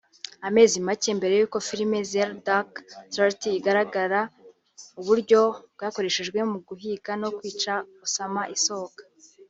Amezi 0.47 0.77
make 0.87 1.09
mbere 1.17 1.33
y’uko 1.35 1.57
filimi 1.67 1.97
“Zero 2.11 2.33
Dark 2.47 2.71
Thirty” 3.13 3.49
igaragaza 3.59 4.19
uburyo 4.99 5.39
bwakoreshejwe 5.73 6.39
mu 6.51 6.57
guhiga 6.67 7.11
no 7.21 7.29
kwica 7.37 7.73
Osama 8.05 8.41
isohoka 8.55 9.01